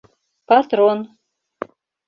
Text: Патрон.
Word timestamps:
Патрон. 0.47 0.99